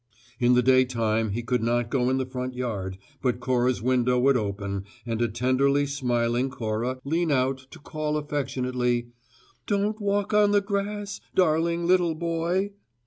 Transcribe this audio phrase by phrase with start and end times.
[0.39, 4.35] In the daytime he could not go in the front yard, but Cora's window would
[4.35, 9.09] open and a tenderly smiling Cora lean out to call affectionately,
[9.67, 12.71] "Don't walk on the grass darling little boy!"